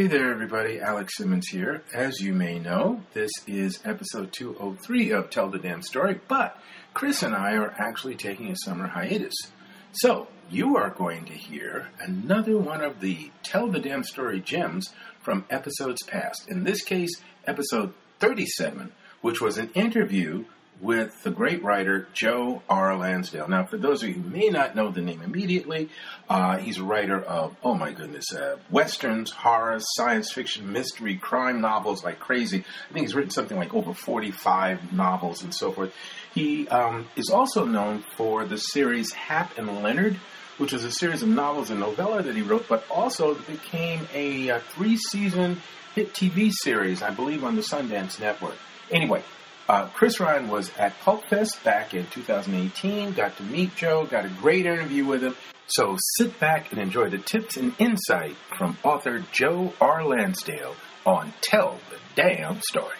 [0.00, 0.80] Hey there, everybody.
[0.80, 1.82] Alex Simmons here.
[1.92, 6.58] As you may know, this is episode 203 of Tell the Damn Story, but
[6.94, 9.34] Chris and I are actually taking a summer hiatus.
[9.92, 14.88] So, you are going to hear another one of the Tell the Damn Story gems
[15.20, 16.46] from episodes past.
[16.48, 17.12] In this case,
[17.46, 20.46] episode 37, which was an interview
[20.80, 22.96] with the great writer Joe R.
[22.96, 23.48] Lansdale.
[23.48, 25.90] Now, for those of you who may not know the name immediately,
[26.28, 31.60] uh, he's a writer of, oh my goodness, uh, westerns, horror, science fiction, mystery, crime
[31.60, 32.64] novels like crazy.
[32.88, 35.92] I think he's written something like over 45 novels and so forth.
[36.34, 40.16] He um, is also known for the series Hap and Leonard,
[40.58, 44.48] which was a series of novels and novella that he wrote, but also became a,
[44.48, 45.60] a uh, three season
[45.94, 48.56] hit TV series, I believe, on the Sundance Network.
[48.90, 49.22] Anyway,
[49.70, 54.24] uh, Chris Ryan was at Pulp Fest back in 2018, got to meet Joe, got
[54.24, 55.36] a great interview with him.
[55.68, 60.04] So sit back and enjoy the tips and insight from author Joe R.
[60.04, 60.74] Lansdale
[61.06, 62.96] on Tell the Damn Story.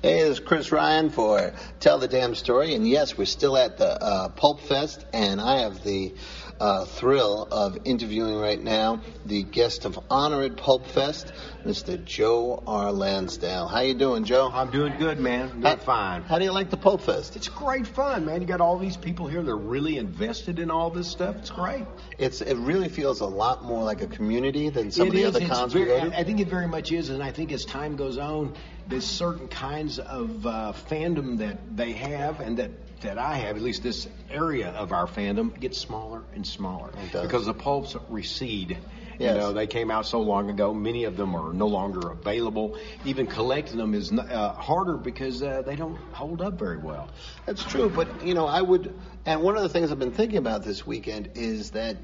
[0.00, 3.78] Hey, this is Chris Ryan for Tell the Damn Story, and yes, we're still at
[3.78, 6.14] the uh, Pulp Fest, and I have the
[6.60, 11.32] uh, thrill of interviewing right now the guest of honor at Pulp Fest,
[11.64, 12.02] Mr.
[12.04, 12.92] Joe R.
[12.92, 13.66] Lansdale.
[13.66, 14.48] How you doing, Joe?
[14.52, 15.48] I'm doing good, man.
[15.48, 16.22] Doing how, fine.
[16.22, 17.34] How do you like the Pulp Fest?
[17.34, 18.40] It's great fun, man.
[18.40, 21.36] You got all these people here that are really invested in all this stuff.
[21.36, 21.84] It's great.
[22.18, 25.22] It's it really feels a lot more like a community than some it of the
[25.22, 25.36] is.
[25.36, 26.18] other cons very- we go to.
[26.18, 28.54] I think it very much is, and I think as time goes on,
[28.88, 32.70] there's certain kinds of uh, fandom that they have, and that
[33.02, 37.46] that I have, at least this area of our fandom, gets smaller and smaller because
[37.46, 38.78] the pulps recede.
[39.18, 39.34] Yes.
[39.34, 40.72] You know, they came out so long ago.
[40.72, 42.78] Many of them are no longer available.
[43.04, 47.08] Even collecting them is uh, harder because uh, they don't hold up very well.
[47.44, 48.94] That's true, but you know, I would.
[49.26, 51.96] And one of the things I've been thinking about this weekend is that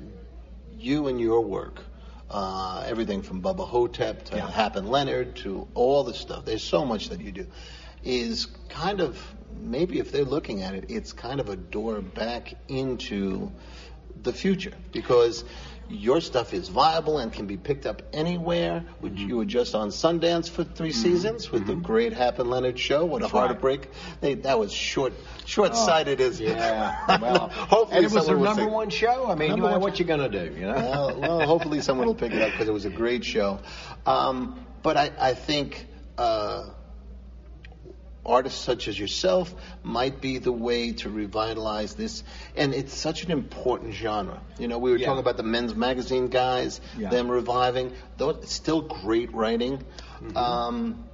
[0.77, 1.81] you and your work,
[2.35, 4.51] uh, everything from Bubba Ho-Tep to Yeah.
[4.51, 6.45] Hap and Leonard to all the stuff.
[6.45, 7.47] There's so much that you do.
[8.03, 9.17] Is kind of
[9.61, 13.53] maybe if they're looking at it, it's kind of a door back into
[14.21, 15.45] the future because
[15.89, 18.85] your stuff is viable and can be picked up anywhere.
[19.01, 19.29] Which Mm-hmm.
[19.29, 23.05] You were just on Sundance for 3 seasons with the great Hap and Leonard show.
[23.05, 23.47] What a That's right.
[23.47, 23.89] heartbreak!
[24.21, 25.13] They, that was short,
[25.47, 29.27] short-sighted as Yeah, well, hopefully and it was their number say- one show.
[29.31, 30.53] I mean, you know, one what you gonna do?
[30.59, 30.75] You know.
[30.75, 33.61] well, well, hopefully someone will pick it up because it was a great show.
[34.07, 35.87] Um, but I, I think
[36.19, 36.71] uh,
[38.27, 42.23] artists such as yourself might be the way to revitalize this.
[42.57, 44.41] And it's such an important genre.
[44.59, 45.07] You know, we were Yeah.
[45.07, 47.11] talking about the men's magazine guys, Yeah.
[47.11, 47.93] them reviving.
[48.17, 49.79] Though it's still great writing.
[50.23, 50.37] Mm-hmm.
[50.37, 51.05] Um,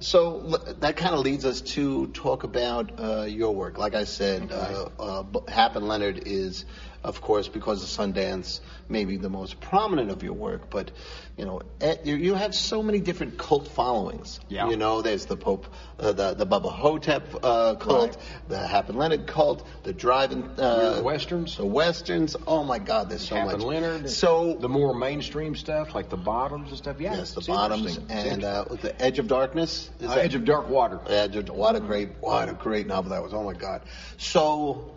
[0.00, 3.76] so l- that kind of leads us to talk about uh, your work.
[3.78, 6.64] Like I said, uh, uh, B- Hap and Leonard is,
[7.02, 10.68] of course, because of Sundance, maybe the most prominent of your work.
[10.70, 10.90] But
[11.36, 14.38] you know, eh, you, you have so many different cult followings.
[14.48, 14.68] Yeah.
[14.68, 15.66] You know, there's the Pope,
[15.98, 18.16] uh, the the Bubba Ho-Tep uh, cult, Right.
[18.48, 21.56] the Hap and Leonard cult, the driving uh, The westerns.
[21.56, 22.36] the westerns.
[22.46, 23.62] Oh my God, there's so Happen much.
[23.66, 24.10] Leonard.
[24.10, 27.00] So the more mainstream stuff, like the bottoms and stuff.
[27.00, 29.88] Yeah, yes, the bottoms and uh, the Edge of Darkness.
[30.00, 31.00] Is Uh, Edge of Dark Water.
[31.08, 33.32] yeah, just, what a great, what a great novel that was.
[33.32, 33.82] Oh my God.
[34.18, 34.92] So,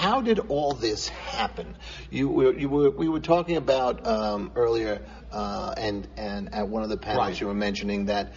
[0.00, 1.76] how did all this happen?
[2.10, 5.02] You were, you were, we were talking about um, earlier,
[5.32, 7.40] uh, and and at one of the panels Right.
[7.40, 8.32] you were mentioning that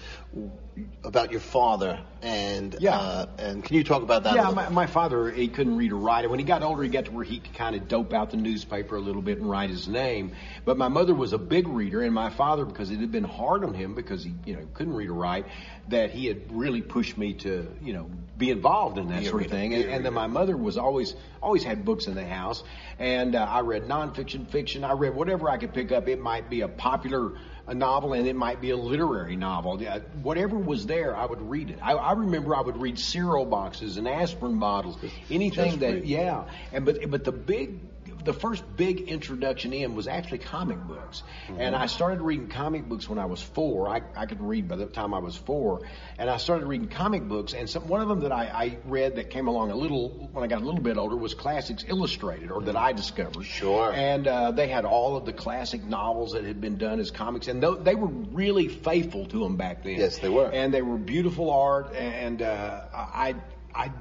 [1.03, 2.97] about your father, and Yeah.
[2.97, 4.35] uh, and can you talk about that?
[4.35, 6.21] Yeah, my, my father, he couldn't read or write.
[6.21, 8.31] And when he got older, he got to where he could kind of dope out
[8.31, 10.31] the newspaper a little bit and write his name.
[10.65, 13.63] But my mother was a big reader, and my father, because it had been hard
[13.63, 15.45] on him because he, you know, couldn't read or write,
[15.89, 19.29] that he had really pushed me to, you know, be involved in that Be a
[19.29, 19.75] sort of thing.
[19.75, 22.63] And, and then my mother was always, always had books in the house,
[22.97, 24.83] and uh, I read nonfiction, fiction.
[24.83, 26.07] I read whatever I could pick up.
[26.07, 27.31] It might be a popular
[27.65, 29.81] a novel and it might be a literary novel.
[29.81, 31.79] Yeah, Whatever was there, I would read it.
[31.81, 34.97] I, I remember I would read cereal boxes and aspirin bottles,
[35.31, 36.43] anything that, yeah.
[36.73, 37.79] And but but the big,
[38.23, 41.23] the first big introduction in was actually comic books,
[41.57, 43.89] and I started reading comic books when I was four.
[43.89, 45.81] I, I could read by the time I was four,
[46.17, 47.53] and I started reading comic books.
[47.53, 50.43] And some, one of them that I, I read that came along a little when
[50.43, 53.45] I got a little bit older was Classics Illustrated, or that I discovered.
[53.45, 53.91] Sure.
[53.93, 57.47] And uh, they had all of the classic novels that had been done as comics,
[57.47, 59.99] and th- they were really faithful to them back then.
[59.99, 60.49] Yes, they were.
[60.51, 63.35] And they were beautiful art, and uh, I
[63.75, 63.91] I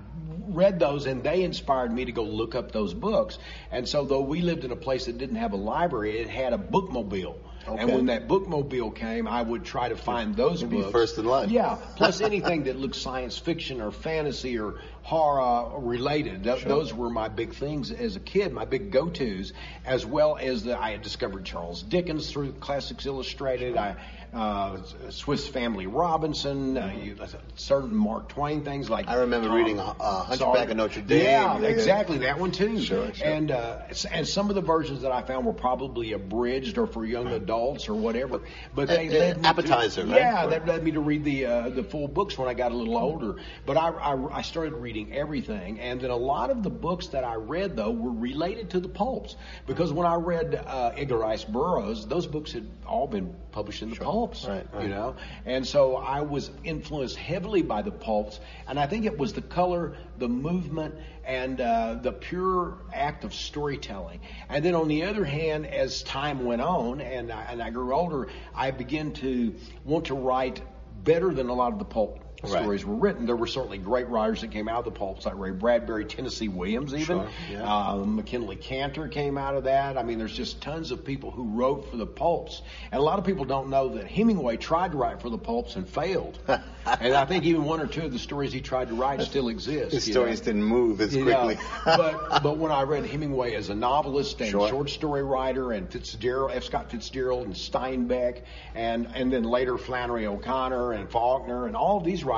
[0.54, 3.38] read those, and they inspired me to go look up those books.
[3.70, 6.52] And so, though we lived in a place that didn't have a library, it had
[6.52, 7.36] a bookmobile.
[7.66, 7.80] Okay.
[7.80, 10.90] And when that bookmobile came, I would try to find those You'd books.
[10.90, 11.50] first in line.
[11.50, 11.78] Yeah.
[11.96, 16.44] Plus anything that looked science fiction or fantasy or horror related.
[16.44, 19.52] Th- Those were my big things as a kid, my big go-tos,
[19.84, 23.76] as well as the, I had discovered Charles Dickens through Classics Illustrated.
[23.76, 23.96] I
[24.32, 24.78] uh,
[25.10, 27.16] Swiss Family Robinson, uh, you,
[27.56, 29.06] certain Mark Twain things like.
[29.06, 30.70] I remember Tom reading, uh, Hunchback Sawyer.
[30.70, 31.22] of Notre Dame.
[31.24, 32.80] Yeah, Yeah, exactly that one too.
[32.80, 33.26] Sure, sure.
[33.26, 37.04] And uh, and some of the versions that I found were probably abridged or for
[37.04, 38.40] young adults or whatever.
[38.74, 40.16] But they Uh, uh, led me to- appetizer, right?
[40.16, 42.74] Yeah, that led me to read the uh, the full books when I got a
[42.74, 43.36] little older.
[43.66, 47.24] But I, I I started reading everything, and then a lot of the books that
[47.24, 49.36] I read though were related to the pulps
[49.66, 53.90] because when I read uh, Edgar Rice Burroughs, those books had all been published in
[53.90, 54.44] the pulps.
[54.44, 54.82] Right, right.
[54.82, 55.16] You know,
[55.46, 59.42] and so I was influenced heavily by the pulps, and I think it was the
[59.42, 60.94] color, the movement,
[61.24, 64.20] and uh, the pure act of storytelling.
[64.48, 67.94] And then on the other hand, as time went on and I, and I grew
[67.94, 69.54] older, I began to
[69.84, 70.60] want to write
[71.04, 72.62] better than a lot of the pulp Right.
[72.62, 73.26] stories were written.
[73.26, 76.48] There were certainly great writers that came out of the pulps, like Ray Bradbury, Tennessee
[76.48, 77.04] Williams, even.
[77.04, 77.62] Sure, yeah.
[77.62, 79.96] Um, MacKinlay Kantor came out of that.
[79.96, 82.62] I mean, there's just tons of people who wrote for the pulps.
[82.90, 85.76] And a lot of people don't know that Hemingway tried to write for the pulps
[85.76, 86.38] and failed.
[86.48, 89.48] and I think even one or two of the stories he tried to write still
[89.48, 89.92] exist.
[89.92, 90.22] His you know.
[90.22, 91.58] stories didn't move as You quickly.
[91.84, 94.68] but but when I read Hemingway as a novelist and Sure.
[94.68, 96.64] short story writer and Fitzgerald, F.
[96.64, 98.42] Scott Fitzgerald and Steinbeck
[98.74, 102.31] and and then later Flannery O'Connor and Faulkner and all of these writers,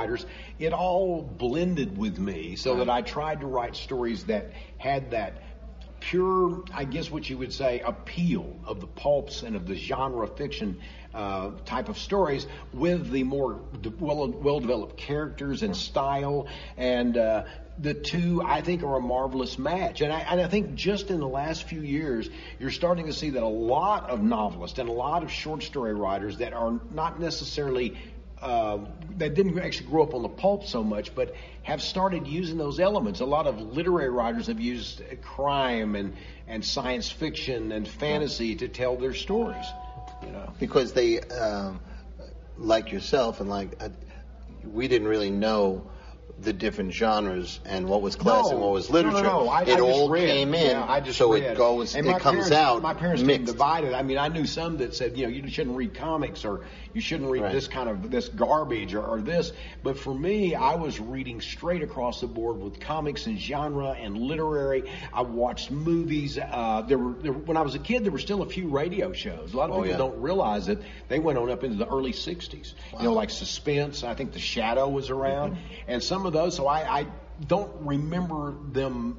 [0.59, 5.43] it all blended with me so that I tried to write stories that had that
[6.01, 10.27] pure, I guess what you would say, appeal of the pulps and of the genre
[10.27, 10.79] fiction
[11.15, 17.17] uh, type of stories with the more de- well well developed characters and style and.
[17.17, 17.45] Uh,
[17.77, 21.19] the two, I think, are a marvelous match, and I, and I think just in
[21.19, 22.31] the last few years,
[22.61, 25.93] you're starting to see that a lot of novelists and a lot of short story
[25.93, 27.97] writers that are not necessarily
[28.45, 28.79] uh,
[29.17, 32.79] that didn't actually grow up on the pulp so much, but have started using those
[32.79, 33.21] elements.
[33.21, 36.15] A lot of literary writers have used crime and,
[36.47, 39.65] and science fiction and fantasy to tell their stories.
[40.23, 41.81] You know, because they, um,
[42.59, 43.89] like yourself and like, uh,
[44.63, 45.91] we didn't really know
[46.41, 49.29] the different genres and what was classic and what was No, no, literature.
[49.29, 50.27] No, I, it I all read.
[50.29, 51.45] came in, Yeah, I just so read.
[51.45, 53.47] it goes, And it comes parents, out My parents mixed.
[53.47, 53.95] divided.
[53.95, 57.01] I mean, I knew some that said, you know, you shouldn't read comics or you
[57.01, 57.53] shouldn't read Right.
[57.53, 59.53] this kind of this garbage or, or this.
[59.85, 64.17] But for me, I was reading straight across the board with comics and genre and
[64.19, 64.91] literary.
[65.13, 66.37] I watched movies.
[66.39, 69.13] Uh, there were there, when I was a kid, there were still a few radio
[69.13, 69.55] shows.
[69.55, 69.97] A lot of Oh, people yeah.
[69.99, 70.83] don't realize it.
[71.09, 72.75] They went on up into the early '60s.
[72.99, 74.03] You know, like Suspense.
[74.05, 75.63] I think The Shadow was around, Mm-hmm.
[75.89, 76.55] and some of those.
[76.55, 77.07] So I, I
[77.47, 79.17] don't remember them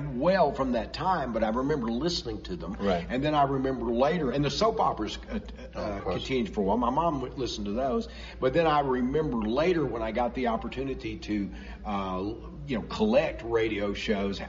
[0.00, 2.76] well from that time, but I remember listening to them.
[2.78, 3.06] Right.
[3.08, 5.38] And then I remember later, and the soap operas uh,
[5.74, 6.76] uh, continued for a while.
[6.76, 8.08] My mom would listen to those,
[8.40, 11.50] but then I remember later when I got the opportunity to,
[11.84, 12.22] uh,
[12.66, 14.40] you know, collect radio shows.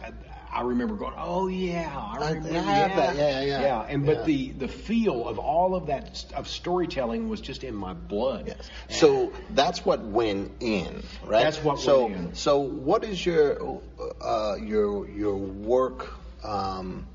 [0.53, 3.15] I- remember going, oh yeah, I remember I have that.
[3.15, 3.85] Yeah, yeah, yeah.
[3.87, 4.23] And but yeah.
[4.23, 8.47] the the feel of all of that of storytelling was just in my blood.
[8.47, 8.69] Yes.
[8.89, 11.43] So that's what went in, right?
[11.43, 12.35] That's what so, went in.
[12.35, 13.81] So what is your
[14.21, 16.13] uh, your your work
[16.43, 17.07] um,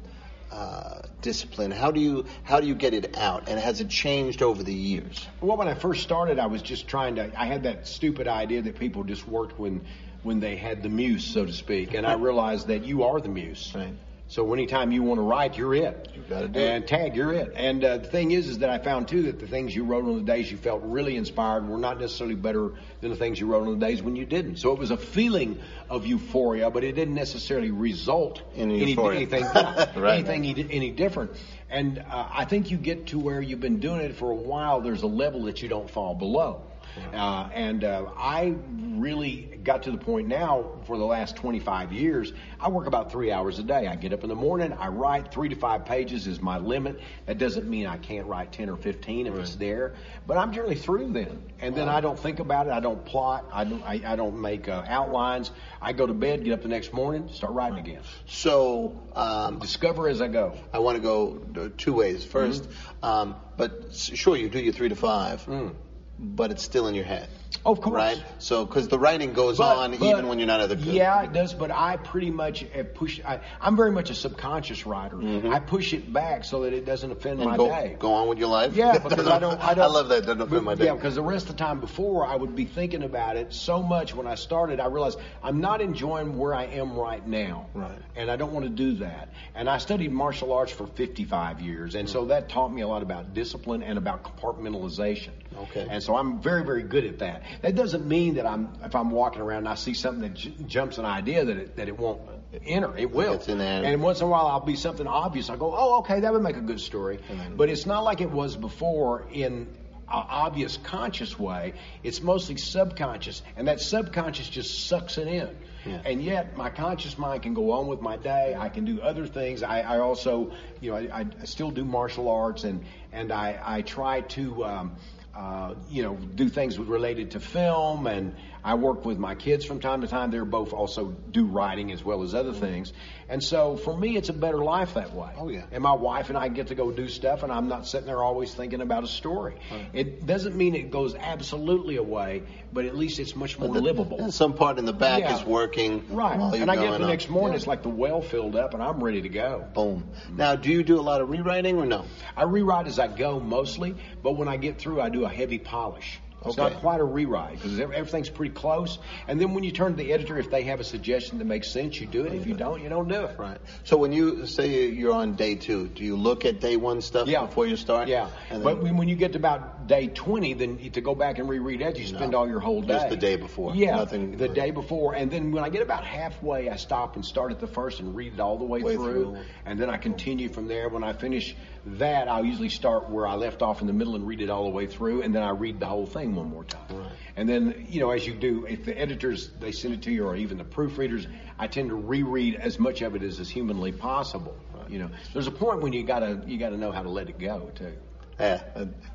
[0.51, 1.71] uh, discipline?
[1.71, 3.49] How do you how do you get it out?
[3.49, 5.27] And has it changed over the years?
[5.41, 7.31] Well, when I first started, I was just trying to.
[7.39, 9.85] I had that stupid idea that people just worked when
[10.29, 13.31] when they had the muse, so to speak, and I realized that you are the
[13.31, 13.73] muse.
[13.75, 13.95] Right.
[14.31, 16.11] So anytime you want to write, you're it.
[16.15, 16.87] You gotta do and it.
[16.87, 17.53] tag, you're it.
[17.57, 20.05] And uh, the thing is, is that I found too that the things you wrote
[20.05, 23.47] on the days you felt really inspired were not necessarily better than the things you
[23.47, 24.57] wrote on the days when you didn't.
[24.59, 25.59] So it was a feeling
[25.89, 29.45] of euphoria, but it didn't necessarily result In any- anything
[29.97, 30.19] Right.
[30.19, 31.31] anything any, any different.
[31.71, 34.83] And uh, I think you get to where you've been doing it for a while.
[34.83, 36.65] There's a level that you don't fall below.
[37.13, 38.55] Uh, and uh, I
[38.97, 42.33] really got to the point now for the last 25 years.
[42.61, 43.87] I work about three hours a day.
[43.87, 47.01] I get up in the morning, I write three to five pages is my limit.
[47.27, 49.95] That doesn't mean I can't write 10 or 15 if it's there,
[50.27, 51.43] but I'm generally through then.
[51.61, 52.73] And then I don't think about it.
[52.73, 53.45] I don't plot.
[53.53, 53.83] I don't.
[53.83, 55.51] I, I don't make uh, outlines.
[55.83, 58.03] I go to bed, get up the next morning, start writing again.
[58.27, 60.57] So um, Discover as I go.
[60.73, 62.25] I want to go two ways.
[62.25, 63.05] 1st Mm-hmm.
[63.05, 65.75] um, but sure, you do your three to five, Mm.
[66.19, 67.29] But it's still in your head.
[67.69, 67.95] Of course.
[67.95, 68.23] Right?
[68.39, 70.87] So, because the writing goes But- on but- even when you're not at the good.
[70.95, 71.53] Yeah, it does.
[71.55, 73.21] But I pretty much push.
[73.25, 75.19] I, I'm very much a subconscious writer.
[75.53, 77.49] I push it back so that it doesn't offend Mm-hmm.
[77.49, 77.97] and my go, day.
[77.99, 78.75] go on with your life.
[78.75, 79.61] Yeah, because I don't.
[79.61, 79.85] I don't.
[79.85, 80.23] I love that.
[80.27, 80.87] Doesn't offend my day.
[80.87, 83.83] Yeah, because the rest of the time before, I would be thinking about it so
[83.83, 84.15] much.
[84.15, 87.67] When I started, I realized I'm not enjoying where I am right now.
[87.75, 87.99] Right.
[88.17, 89.29] And I don't want to do that.
[89.55, 93.03] And I studied martial arts for 55 years, and so that taught me a lot
[93.03, 95.31] about discipline and about compartmentalization.
[95.57, 95.87] Okay.
[95.91, 97.43] And so I'm very, very good at that.
[97.63, 100.55] That doesn't mean that I'm if I'm walking around and I see something that j-
[100.67, 102.21] jumps an idea that it, that it won't
[102.65, 102.97] enter.
[102.97, 103.35] It will.
[103.35, 103.85] It's in there.
[103.85, 105.51] And once in a while, I'll be something obvious.
[105.51, 107.21] I go, oh, okay, that would make a good story.
[107.57, 109.67] But it's not like it was before in an
[110.09, 111.75] obvious conscious way.
[112.03, 115.51] It's mostly subconscious, and that subconscious just sucks it in.
[115.85, 116.01] Yeah.
[116.05, 118.57] And yet, my conscious mind can go on with my day.
[118.59, 119.63] I can do other things.
[119.63, 123.83] I, I also, you know, I, I still do martial arts, and and I I
[123.83, 124.65] try to.
[124.65, 124.97] Um,
[125.39, 128.35] uh, you know, do things related to film, and
[128.69, 130.31] I work with my kids from time to time.
[130.31, 132.61] They're both also do writing as well as other mm-hmm.
[132.61, 132.93] things,
[133.31, 135.31] and so for me, it's a better life that way.
[135.39, 135.65] Oh, yeah.
[135.73, 138.23] And my wife and I get to go do stuff, and I'm not sitting there
[138.23, 139.55] always thinking about a story.
[139.95, 144.19] It doesn't mean it goes absolutely away, but at least it's much more livable.
[144.21, 145.37] And some part in the back Yeah.
[145.39, 146.05] is working.
[146.11, 146.39] Right.
[146.39, 147.57] And I get up the next morning, Yeah.
[147.57, 149.65] it's like the well filled up, and I'm ready to go.
[149.73, 150.05] Boom.
[150.05, 150.37] Mm-hmm.
[150.37, 152.05] Now, do you do a lot of rewriting or no?
[152.37, 155.59] I rewrite as I go mostly, but when I get through, I do a heavy
[155.59, 156.21] polish.
[156.45, 156.63] It's Okay.
[156.73, 158.99] not quite a rewrite because everything's pretty close.
[159.27, 161.69] And then when you turn to the editor, if they have a suggestion that makes
[161.69, 162.33] sense, you do it.
[162.33, 163.37] If you don't, you don't do it.
[163.39, 163.59] Right.
[163.85, 167.27] So when you say you're on day two, do you look at day one stuff
[167.27, 167.45] Yeah.
[167.47, 168.07] before you start?
[168.09, 168.29] Yeah.
[168.51, 171.99] But when you get to about day 20, then to go back and reread that,
[171.99, 172.89] you spend all your whole day.
[172.95, 173.75] Just the day before.
[173.75, 173.97] Yeah.
[173.97, 175.15] Nothing- the day before.
[175.15, 178.15] And then when I get about halfway, I stop and start at the first and
[178.15, 179.37] read it all the way, Way through, through.
[179.67, 180.89] And then I continue from there.
[180.89, 181.57] When I finish
[181.97, 184.65] that, I'll usually start where I left off in the middle and read it all
[184.65, 185.23] the way through.
[185.23, 186.89] And then I read the whole thing one more time.
[187.37, 190.25] And then, you know, as you do, if the editors, they send it to you
[190.25, 191.27] or even the proofreaders,
[191.59, 194.57] I tend to reread as much of it as is humanly possible.
[194.89, 197.39] You know, there's a point when you gotta, you gotta know how to let it
[197.39, 197.93] go too.
[198.39, 198.63] Yeah,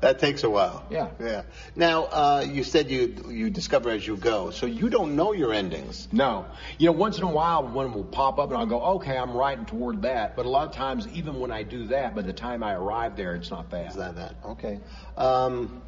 [0.00, 0.84] that- takes a while.
[0.90, 1.08] Yeah.
[1.18, 1.42] Yeah.
[1.74, 5.52] Now, uh, you said you you discover as you go, so you don't know your
[5.52, 6.08] endings.
[6.12, 6.46] No.
[6.78, 9.34] You know, once in a while one will pop up and I'll go, okay, I'm
[9.34, 10.36] writing toward that.
[10.36, 13.16] But a lot of times, even when I do that, by the time I arrive
[13.16, 13.88] there, it's not that.
[13.88, 14.36] Is that that?
[14.44, 14.80] Okay.
[15.16, 15.82] Um,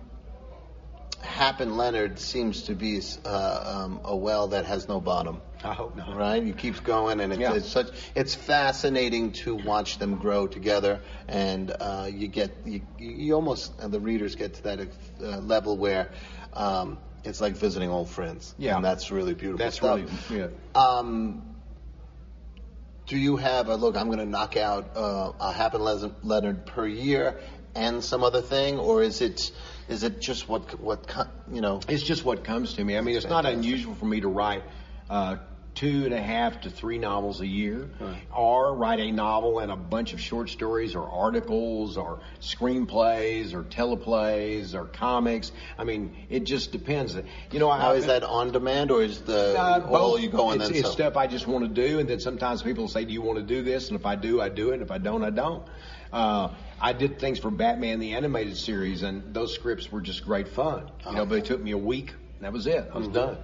[1.22, 5.40] Hap and Leonard seems to be uh, um, a well that has no bottom.
[5.66, 6.16] I hope not.
[6.16, 7.54] Right, it keeps going, and it's, Yeah.
[7.54, 13.34] it's such it's fascinating to watch them grow together, and uh, you get you, you
[13.34, 14.80] almost and the readers get to that
[15.22, 16.10] uh, level where
[16.52, 18.54] um, it's like visiting old friends.
[18.58, 18.76] Yeah.
[18.76, 19.58] and that's really beautiful.
[19.58, 19.98] That's stuff.
[20.30, 20.48] really, yeah.
[20.74, 21.42] Um,
[23.06, 23.96] do you have a look?
[23.96, 27.40] I'm going to knock out uh, a Hap and Leonard per year
[27.74, 29.52] and some other thing, or is it
[29.88, 31.06] is it just what what
[31.52, 31.80] you know?
[31.88, 32.96] It's just what comes to me.
[32.96, 34.64] I mean, it's not unusual for me to write
[35.08, 35.36] uh,
[35.76, 37.88] two and a half to three novels a year,
[38.34, 43.62] or write a novel and a bunch of short stories, or articles, or screenplays, or
[43.62, 45.52] teleplays, or comics.
[45.78, 47.14] I mean, it just depends.
[47.52, 50.20] You know, How I, is that on demand, or is the Uh, both.
[50.20, 50.92] you go and it's, then it's some?
[50.92, 53.44] stuff I just want to do, and then sometimes people say, "Do you want to
[53.44, 54.74] do this?" And if I do, I do it.
[54.74, 55.62] And if I don't, I don't.
[56.12, 56.48] Uh,
[56.80, 60.90] I did things for Batman the animated series, and those scripts were just great fun.
[61.04, 62.10] You know, but it took me a week.
[62.36, 62.90] and That was it.
[62.94, 63.36] I was done.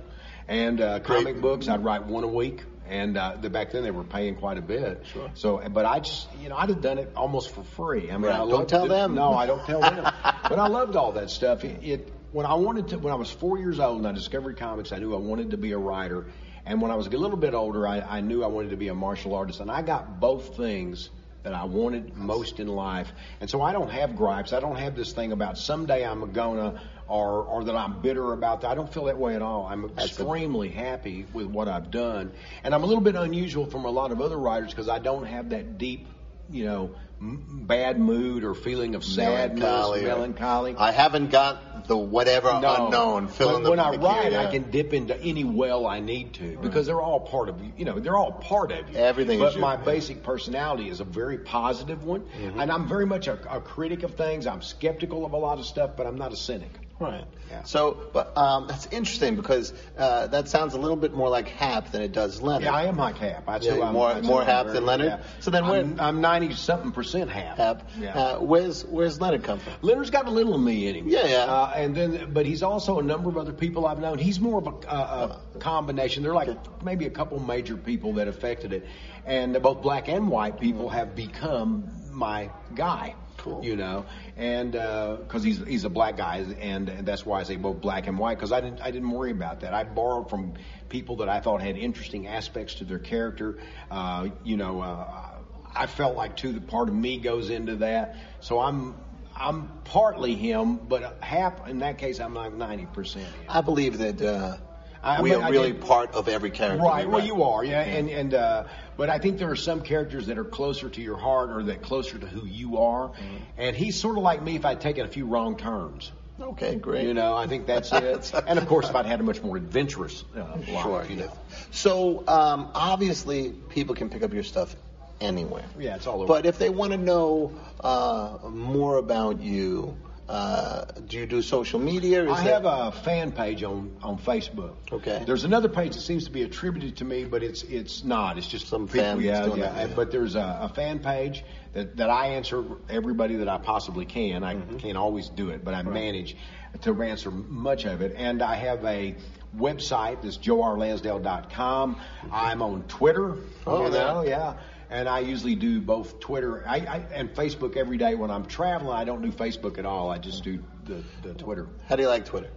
[0.53, 2.63] And uh, comic books, I'd write one a week.
[2.87, 5.07] And uh, the, back then they were paying quite a bit.
[5.11, 5.31] Sure.
[5.33, 8.11] So, but I just, you know, I'd have done it almost for free.
[8.11, 8.35] I mean, Right.
[8.35, 8.89] I Don't tell it.
[8.89, 9.15] them.
[9.15, 9.97] No, I don't tell them.
[10.23, 11.65] but I loved all that stuff.
[11.65, 14.59] It, it when I wanted to when I was four years old and I discovered
[14.59, 16.27] comics, I knew I wanted to be a writer.
[16.67, 18.89] And when I was a little bit older, I, I knew I wanted to be
[18.89, 21.09] a martial artist, and I got both things
[21.45, 23.11] that I wanted most in life.
[23.41, 24.53] And so I don't have gripes.
[24.53, 28.63] I don't have this thing about someday I'm gonna or or that I'm bitter about
[28.63, 28.71] that.
[28.71, 29.67] I don't feel that way at all.
[29.67, 32.33] I'm That's extremely happy with what I've done.
[32.65, 35.27] And I'm a little bit unusual from a lot of other writers because I don't
[35.27, 36.07] have that deep,
[36.51, 40.03] you know, m- bad mood or feeling of sadness, Melancholy.
[40.03, 40.75] melancholy.
[40.77, 43.29] I haven't got the whatever unknown.
[43.29, 46.35] Fill But the when I write, key, I can dip into any well I need
[46.35, 47.73] to because they're all part of you.
[47.77, 48.97] You know, they're all part of you.
[48.97, 49.77] Everything But my yeah.
[49.77, 49.85] Mm-hmm.
[49.85, 52.25] basic personality is a very positive one,
[52.59, 54.47] and I'm very much a, a critic of things.
[54.47, 56.71] I'm skeptical of a lot of stuff, but I'm not a cynic.
[57.03, 57.25] Right.
[57.51, 57.65] Yeah.
[57.65, 61.91] So, but um, that's interesting because uh, that sounds a little bit more like Hap
[61.93, 62.63] than it does Leonard.
[62.65, 63.45] Yeah, I am like Hap.
[63.45, 65.07] That's Yeah, I'm, more- more Hap than Leonard?
[65.09, 65.23] yeah.
[65.41, 67.59] So then where- I'm, I'm ninety something percent Hap.
[67.59, 67.91] Hap.
[67.99, 68.15] Yeah.
[68.19, 69.75] Uh, where's Where's Leonard come from?
[69.83, 71.09] Leonard's got a little of me in him.
[71.09, 71.37] Yeah, yeah.
[71.45, 74.19] Uh, and then, but he's also a number of other people I've known.
[74.19, 76.23] He's more of a, a, a combination.
[76.23, 76.49] They're like
[76.83, 78.87] maybe a couple major people that affected it,
[79.27, 83.15] and both black and white people have become my guy.
[83.43, 83.65] Cool.
[83.65, 84.07] You know,
[84.37, 88.07] and because he's he's a black guy, and, and that's why I say both black
[88.07, 89.75] and white because I didn't I didn't worry about that.
[89.75, 90.55] I borrowed from
[90.89, 93.59] people that I thought had interesting aspects to their character.
[93.91, 95.33] Uh, you know, uh,
[95.75, 98.17] I felt like too that part of me goes into that.
[98.41, 98.95] So I'm
[99.35, 103.29] I'm partly him, but half in that case I'm like ninety percent.
[103.49, 104.57] I believe that uh,
[105.03, 106.83] I- we are I really part of every character.
[106.85, 107.07] Right.
[107.07, 108.65] we Well, you are, yeah, and and uh,
[108.97, 111.83] but I think there are some characters that are closer to your heart or that
[111.83, 113.37] closer to who you are, Mm-hmm.
[113.59, 116.13] and he's sort of like me if I'd taken a few wrong turns.
[116.41, 117.07] Okay, great.
[117.07, 118.33] You know, I think that's it.
[118.47, 121.05] and of course, if I'd had a much more adventurous uh, life, Sure.
[121.09, 121.25] you yeah.
[121.27, 121.33] know.
[121.71, 124.75] So um, obviously, people can pick up your stuff
[125.21, 125.65] anywhere.
[125.79, 126.27] Yeah, it's all over.
[126.27, 129.97] But if they want to know uh, more about you,
[130.29, 132.23] uh, do you do social media?
[132.31, 134.75] I that- have a fan page on, on Facebook.
[134.91, 135.23] Okay.
[135.27, 138.39] There's another page that seems to be attributed to me, but it's it's not.
[138.39, 139.01] It's just Some people.
[139.03, 139.55] fan Yeah, yeah.
[139.57, 139.87] yeah.
[139.95, 144.43] But there's a, a fan page that, that I answer everybody that I possibly can.
[144.45, 144.77] I Mm-hmm.
[144.79, 146.37] can't always do it, but I manage
[146.83, 148.15] to answer much of it.
[148.17, 149.15] And I have a
[149.57, 152.01] website that's joerlansdale.com.
[152.33, 153.37] I'm on Twitter.
[153.67, 154.55] Oh, you know, yeah.
[154.93, 158.15] And I usually do both Twitter I, I, and Facebook every day.
[158.15, 160.11] When I'm traveling, I don't do Facebook at all.
[160.11, 161.67] I just do the, the Twitter.
[161.89, 162.51] How do you like Twitter?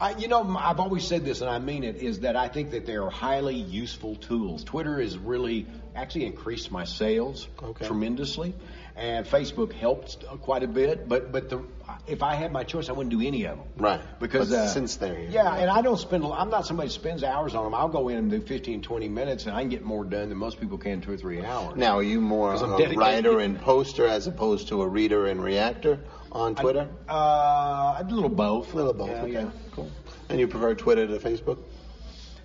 [0.00, 2.70] I, you know, I've always said this, and I mean it, is that I think
[2.72, 4.62] that they are highly useful tools.
[4.62, 7.86] Twitter has really actually increased my sales Okay.
[7.86, 8.54] tremendously,
[8.96, 11.08] and Facebook helped quite a bit.
[11.08, 11.62] But but the
[12.06, 13.66] if I had my choice, I wouldn't do any of them.
[13.76, 14.00] Right.
[14.18, 15.28] Because uh, since they're here.
[15.30, 16.24] yeah, and I don't spend.
[16.24, 17.74] I'm not somebody who spends hours on them.
[17.74, 20.38] I'll go in and do 15, 20 minutes, and I can get more done than
[20.38, 21.76] most people can in two or three hours.
[21.76, 26.00] Now, are you more a writer and poster as opposed to a reader and reactor
[26.30, 26.88] on Twitter?
[27.08, 28.72] Uh, a little both.
[28.72, 29.10] a little both.
[29.10, 29.32] Yeah, okay.
[29.32, 29.50] yeah.
[29.72, 29.90] Cool.
[30.28, 31.58] And you prefer Twitter to Facebook?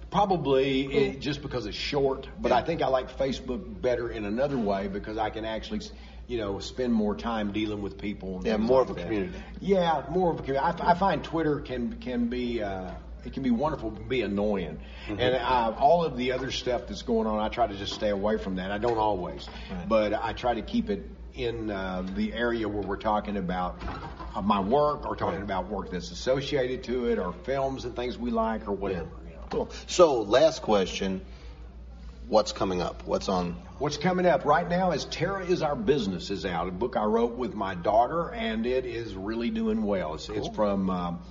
[0.10, 2.58] Probably it, just because it's short, but Yeah.
[2.58, 5.82] I think I like Facebook better in another way because I can actually,
[6.27, 8.38] you know, spend more time dealing with people.
[8.38, 9.05] and Yeah, more like of a that.
[9.07, 9.39] community.
[9.62, 10.81] Yeah, more of a community.
[10.81, 12.62] I, I find Twitter can can be.
[12.62, 12.91] Uh,
[13.25, 15.19] it can be wonderful, but be annoying, Mm-hmm.
[15.19, 18.10] and uh, all of the other stuff that's going on, I try to just stay
[18.10, 18.72] away from that.
[18.72, 19.88] I don't always, Right.
[19.89, 23.81] but I try to keep it in uh, the area where we're talking about
[24.36, 25.43] uh, my work, or talking Right.
[25.43, 29.10] about work that's associated to it, or films and things we like, or whatever.
[29.25, 29.41] You know.
[29.50, 29.69] Cool.
[29.88, 31.19] So, last question.
[32.29, 33.03] What's coming up?
[33.05, 33.53] What's on?
[33.79, 37.05] What's coming up right now is Terror is Our Business is out, a book I
[37.05, 40.15] wrote with my daughter, and it is really doing well.
[40.15, 41.22] It's, it's from um,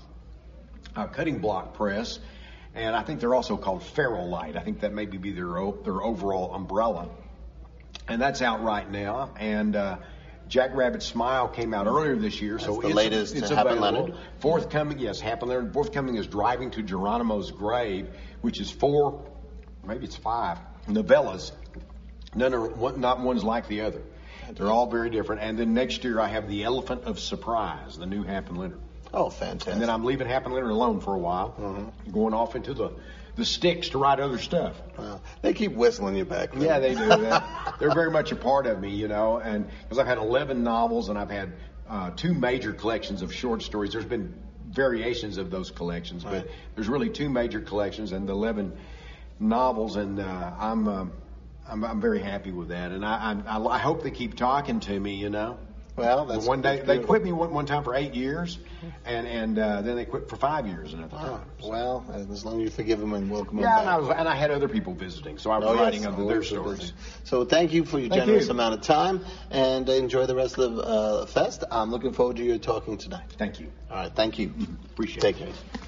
[0.95, 2.19] uh, Cutting Block Press,
[2.75, 4.57] and I think they're also called Feral Light.
[4.57, 7.11] I think that maybe be their their overall umbrella,
[8.09, 9.35] and that's out right now.
[9.39, 9.99] And uh,
[10.49, 13.57] Jack Rabbit Smile came out earlier this year, so That's the it's, latest it's to
[13.57, 13.81] Happen.
[13.81, 14.15] Leonard.
[14.39, 15.75] Forthcoming, yes, Hap and Leonard.
[15.75, 18.09] Forthcoming is Driving to Geronimo's Grave,
[18.41, 19.23] which is four,
[19.85, 20.57] maybe it's five
[20.89, 21.53] novellas.
[22.35, 24.03] None are one, not one's like the other.
[24.53, 25.43] They're all very different.
[25.43, 28.79] And then next year I have The Elephant of Surprise, the new Hap and Leonard.
[29.13, 29.73] Oh, fantastic.
[29.73, 32.13] And then I'm leaving Hap and Leonard alone for a while, Mm-hmm.
[32.13, 32.93] going off into the
[33.37, 34.81] the sticks to write other stuff.
[34.99, 35.21] Wow.
[35.43, 36.53] They keep whistling you back.
[36.53, 36.63] there.
[36.63, 37.07] Yeah, they do.
[37.07, 37.43] They're,
[37.79, 39.37] they're very much a part of me, you know.
[39.37, 41.53] And because I've had 11 novels and I've had
[41.87, 43.93] uh, two major collections of short stories.
[43.93, 44.33] There's been
[44.71, 46.45] variations of those collections, Right.
[46.47, 48.75] but there's really two major collections and the 11
[49.39, 51.13] novels, and uh, I'm, um
[51.69, 52.93] I'm I'm very happy with that.
[52.93, 55.59] And I, I I hope they keep talking to me, you know.
[55.97, 58.59] Well, that's one day they quit me one, one time for eight years,
[59.07, 61.23] and and uh, then they quit for five years another Wow.
[61.39, 61.51] time.
[61.63, 63.89] Well, as long as you forgive them and welcome Yeah, them and.
[63.89, 66.27] I was and I had other people visiting, so I was Oh, yes, writing under
[66.27, 66.93] their stories.
[67.25, 68.51] So thank you for your Thank generous you.
[68.53, 71.65] amount of time and enjoy the rest of the uh, fest.
[71.71, 73.25] I'm looking forward to your talking tonight.
[73.39, 73.73] Thank you.
[73.91, 74.53] All right, thank you.
[74.93, 75.47] Appreciate Take it.
[75.47, 75.83] care.